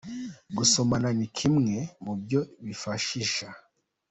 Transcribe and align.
Gusomana 0.57 1.09
ni 1.17 1.27
kimwe 1.37 1.75
mu 2.03 2.13
byo 2.21 2.41
bifashisha. 2.65 3.47